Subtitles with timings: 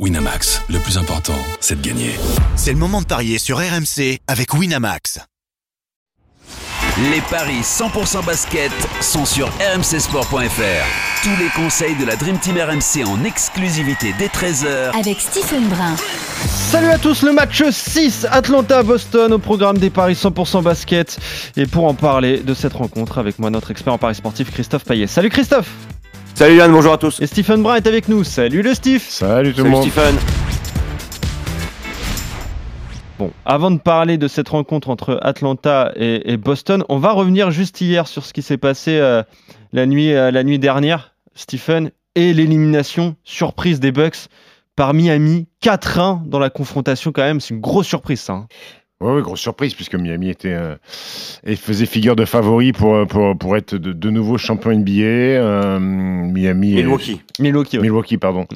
[0.00, 2.10] Winamax, le plus important, c'est de gagner.
[2.56, 5.20] C'est le moment de parier sur RMC avec Winamax.
[7.12, 11.22] Les paris 100% basket sont sur rmcsport.fr.
[11.22, 15.94] Tous les conseils de la Dream Team RMC en exclusivité dès 13h avec Stephen Brun.
[16.44, 21.20] Salut à tous, le match 6 Atlanta-Boston au programme des paris 100% basket.
[21.56, 24.84] Et pour en parler de cette rencontre avec moi, notre expert en paris sportif Christophe
[24.84, 25.06] Payet.
[25.06, 25.70] Salut Christophe
[26.34, 27.20] Salut Yann, bonjour à tous.
[27.20, 28.24] Et Stephen Brun est avec nous.
[28.24, 29.00] Salut le Steve.
[29.02, 29.82] Salut tout le Salut monde.
[29.82, 30.14] Stephen.
[33.18, 37.52] Bon, avant de parler de cette rencontre entre Atlanta et, et Boston, on va revenir
[37.52, 39.22] juste hier sur ce qui s'est passé euh,
[39.72, 44.26] la, nuit, euh, la nuit dernière, Stephen, et l'élimination surprise des Bucks
[44.74, 45.46] par Miami.
[45.62, 48.32] 4-1 dans la confrontation quand même, c'est une grosse surprise ça.
[48.32, 48.46] hein.
[49.04, 50.76] Ouais, grosse surprise puisque Miami était euh,
[51.44, 54.90] et faisait figure de favori pour euh, pour, pour être de, de nouveau champion NBA.
[55.00, 57.20] euh, Miami, Milwaukee.
[57.38, 57.82] Milwaukee, ouais.
[57.82, 58.46] Milwaukee, pardon.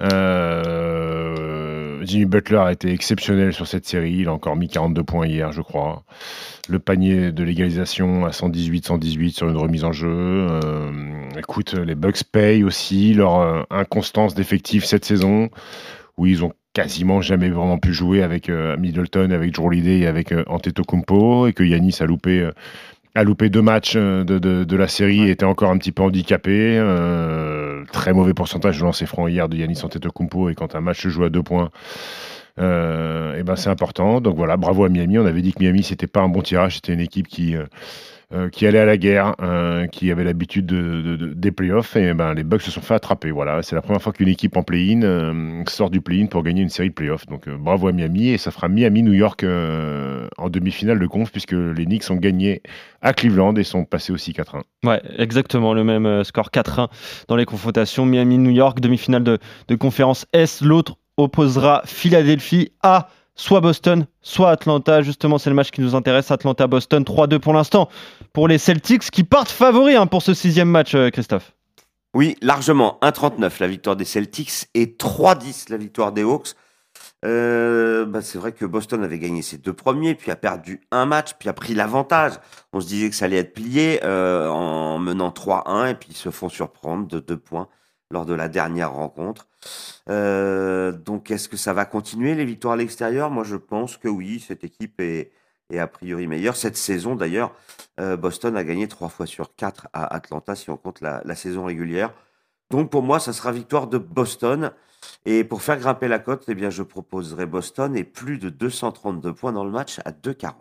[0.00, 4.12] Euh, Jimmy Butler a été exceptionnel sur cette série.
[4.12, 6.04] Il a encore mis 42 points hier, je crois.
[6.68, 10.08] Le panier de l'égalisation à 118-118 sur une remise en jeu.
[10.10, 10.90] Euh,
[11.38, 15.48] écoute, les Bucks payent aussi leur euh, inconstance d'effectifs cette saison,
[16.16, 20.06] où ils ont quasiment jamais vraiment pu jouer avec euh, Middleton, avec Drew Holiday et
[20.06, 22.52] avec euh, Antetokounmpo, et que Yanis a loupé, euh,
[23.14, 26.02] a loupé deux matchs de, de- de la série et était encore un petit peu
[26.02, 26.78] handicapé.
[26.78, 31.02] Euh, très mauvais pourcentage de lancers francs hier de Yanis Antetokounmpo, et quand un match
[31.02, 31.70] se joue à deux points,
[32.58, 34.20] euh, et ben c'est important.
[34.20, 35.18] Donc voilà, bravo à Miami.
[35.18, 37.64] On avait dit que Miami c'était pas un bon tirage, c'était une équipe qui euh,
[38.34, 39.34] euh, qui allait à la guerre,
[39.92, 42.94] qui avait l'habitude de, de- de- des playoffs, et ben les Bucks se sont fait
[42.94, 43.30] attraper.
[43.30, 46.70] Voilà, c'est la première fois qu'une équipe en play-in sort du play-in pour gagner une
[46.70, 47.26] série de playoffs.
[47.26, 51.84] Donc bravo à Miami et ça fera Miami-New York en demi-finale de conf puisque les
[51.84, 52.62] Knicks ont gagné
[53.02, 54.62] à Cleveland et sont passés aussi 4-1.
[54.86, 56.88] Ouais, exactement le même score 4-1
[57.28, 58.06] dans les confrontations.
[58.06, 59.38] Miami-New York, demi-finale de,
[59.76, 60.62] conférence Est.
[60.62, 65.02] L'autre opposera Philadelphie à soit Boston, soit Atlanta.
[65.02, 66.30] Justement, c'est le match qui nous intéresse.
[66.30, 67.88] Atlanta-Boston, 3-2 pour l'instant
[68.32, 71.52] pour les Celtics qui partent favoris hein, pour ce sixième match, euh, Christophe.
[72.14, 72.98] Oui, largement.
[73.02, 76.54] 1,39 la victoire des Celtics et 3,10 la victoire des Hawks.
[77.24, 81.06] Euh, bah, c'est vrai que Boston avait gagné ses deux premiers, puis a perdu un
[81.06, 82.32] match, puis a pris l'avantage.
[82.72, 86.16] On se disait que ça allait être plié euh, en menant 3-1, et puis ils
[86.16, 87.68] se font surprendre de deux points
[88.12, 89.48] lors de la dernière rencontre.
[90.08, 93.30] Euh, donc, est-ce que ça va continuer les victoires à l'extérieur?
[93.30, 95.32] Moi, je pense que oui, cette équipe est,
[95.76, 96.56] a priori meilleure.
[96.56, 97.54] Cette saison, d'ailleurs,
[97.98, 101.64] euh, Boston a gagné trois fois sur quatre à Atlanta, si on compte la, saison
[101.64, 102.12] régulière.
[102.70, 104.70] Donc, pour moi, ça sera victoire de Boston.
[105.26, 109.32] Et pour faire grimper la cote, eh bien, je proposerai Boston et plus de 232
[109.32, 110.52] points dans le match à 2,40.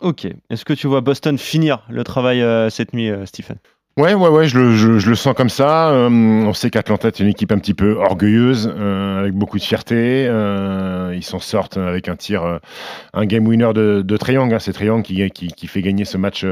[0.00, 0.26] Ok.
[0.48, 3.58] Est-ce que tu vois Boston finir le travail euh, cette nuit, Stephen?
[4.00, 5.90] Ouais, ouais, ouais, je le, je, le sens comme ça.
[5.90, 9.62] Euh, on sait qu'Atlanta est une équipe un petit peu orgueilleuse, euh, avec beaucoup de
[9.62, 10.26] fierté.
[10.26, 12.60] Euh, ils s'en sortent avec un tir,
[13.12, 14.54] un game winner de, de Triangle.
[14.54, 14.58] Hein.
[14.58, 16.46] C'est Triangle qui, qui, qui fait gagner ce match,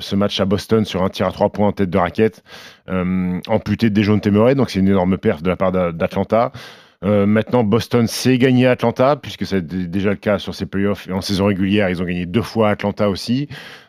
[0.00, 2.42] ce match à Boston sur un tir à trois points en tête de raquette,
[2.88, 4.56] amputé de Dejounte Murray.
[4.56, 6.50] Donc c'est une énorme perte de la part d'A- d'Atlanta.
[7.04, 11.06] Euh, maintenant, Boston sait gagner à Atlanta, puisque c'est déjà le cas sur ces playoffs.
[11.08, 13.48] Et en saison régulière, ils ont gagné deux fois à Atlanta aussi.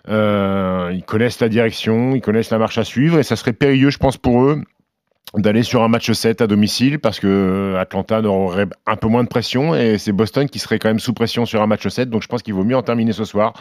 [0.09, 3.89] Euh, ils connaissent la direction, ils connaissent la marche à suivre, et ça serait périlleux,
[3.89, 4.61] je pense, pour eux
[5.33, 9.23] d'aller sur un match 7 à domicile, parce que euh, Atlanta aurait un peu moins
[9.23, 12.09] de pression, et c'est Boston qui serait quand même sous pression sur un match 7,
[12.09, 13.53] donc je pense qu'il vaut mieux en terminer ce soir.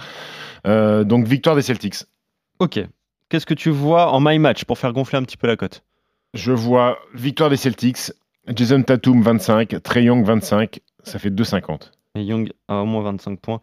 [0.66, 2.04] Euh, donc victoire des Celtics.
[2.58, 2.80] Ok.
[3.28, 5.82] Qu'est-ce que tu vois en my match pour faire gonfler un petit peu la cote?
[6.34, 8.12] Je vois victoire des Celtics,
[8.54, 11.90] Jason Tatum 25, Trey Young 25, ça fait 2,50.
[12.16, 13.60] Et Young a au moins 25 points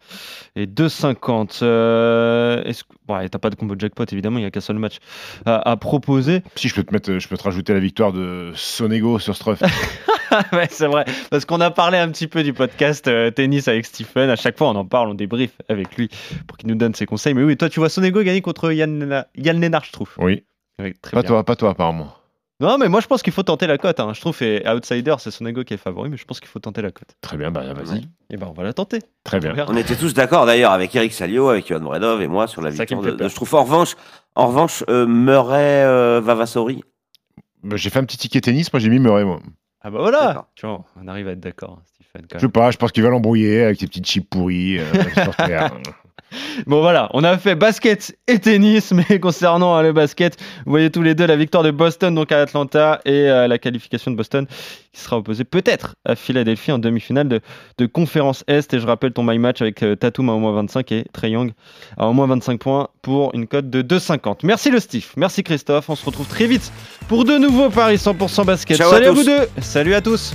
[0.56, 1.60] et 2,50.
[1.62, 4.76] Euh, est-ce que- ouais, t'as pas de combo jackpot évidemment, il n'y a qu'un seul
[4.78, 4.98] match
[5.46, 6.42] à, à proposer.
[6.56, 9.62] Si je peux te mettre, je peux te rajouter la victoire de Sonego sur Struff.
[10.52, 13.86] ouais, c'est vrai, parce qu'on a parlé un petit peu du podcast euh, tennis avec
[13.86, 14.28] Stephen.
[14.28, 16.10] À chaque fois, on en parle, on débrief avec lui
[16.46, 17.32] pour qu'il nous donne ses conseils.
[17.32, 20.10] Mais oui, toi, tu vois Sonego gagner contre Yann, Yann je trouve.
[20.18, 20.42] oui,
[20.78, 21.28] Ouais, très pas bien.
[21.28, 22.12] toi, pas toi apparemment.
[22.62, 24.00] Non, mais moi, je pense qu'il faut tenter la cote.
[24.00, 24.12] hein.
[24.14, 26.80] Je trouve et outsider, c'est Sonego qui est favori, mais je pense qu'il faut tenter
[26.82, 27.08] la cote.
[27.20, 28.08] Très bien, bah vas-y.
[28.30, 29.00] Et ben, on va la tenter.
[29.24, 29.54] Très bien.
[29.68, 32.70] On était tous d'accord d'ailleurs avec Eric Salio, avec Johan Bredov et moi sur la
[32.70, 33.30] C'est ça qui me victoire de, de peur.
[33.30, 33.54] Schtroumpf.
[33.54, 33.94] En revanche,
[34.36, 36.82] en revanche euh, Murray euh, Vavasori.
[37.62, 39.40] Bah, j'ai fait un petit ticket tennis, moi j'ai mis Murray, moi.
[39.82, 40.46] Ah bah voilà.
[40.54, 42.26] Tu vois, on arrive à être d'accord, hein, Stephen.
[42.34, 44.78] Je sais pas, je pense qu'il va l'embrouiller avec ses petites chips pourries.
[44.78, 44.84] euh,
[46.66, 50.90] Bon voilà, on a fait basket et tennis, mais concernant euh, le basket, vous voyez
[50.90, 54.16] tous les deux la victoire de Boston donc à Atlanta et euh, la qualification de
[54.16, 54.46] Boston
[54.92, 57.40] qui sera opposée peut-être à Philadelphie en demi-finale de,
[57.78, 58.74] de conférence Est.
[58.74, 61.30] Et je rappelle ton my match avec euh, Tatum à au moins 25 et Trey
[61.30, 61.52] Young
[61.96, 64.40] à au moins 25 points pour une cote de 2,50.
[64.44, 66.72] Merci le Steve, merci Christophe, on se retrouve très vite
[67.08, 68.76] pour de nouveaux paris 100% basket.
[68.76, 70.34] Ciao Salut à vous deux, salut à tous